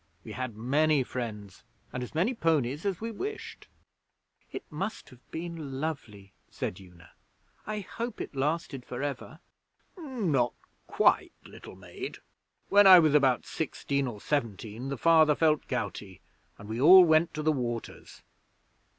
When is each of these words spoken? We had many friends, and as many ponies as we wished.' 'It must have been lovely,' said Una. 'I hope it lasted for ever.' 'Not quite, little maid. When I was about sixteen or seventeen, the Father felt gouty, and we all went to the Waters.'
We 0.23 0.31
had 0.31 0.55
many 0.57 1.03
friends, 1.03 1.63
and 1.93 2.01
as 2.01 2.15
many 2.15 2.33
ponies 2.33 2.87
as 2.87 2.99
we 2.99 3.11
wished.' 3.11 3.67
'It 4.51 4.63
must 4.71 5.09
have 5.09 5.19
been 5.29 5.79
lovely,' 5.79 6.33
said 6.49 6.79
Una. 6.81 7.11
'I 7.67 7.81
hope 7.81 8.19
it 8.19 8.35
lasted 8.35 8.83
for 8.83 9.03
ever.' 9.03 9.41
'Not 9.95 10.55
quite, 10.87 11.33
little 11.45 11.75
maid. 11.75 12.17
When 12.69 12.87
I 12.87 12.97
was 12.97 13.13
about 13.13 13.45
sixteen 13.45 14.07
or 14.07 14.19
seventeen, 14.19 14.89
the 14.89 14.97
Father 14.97 15.35
felt 15.35 15.67
gouty, 15.67 16.19
and 16.57 16.67
we 16.67 16.81
all 16.81 17.03
went 17.05 17.35
to 17.35 17.43
the 17.43 17.51
Waters.' 17.51 18.23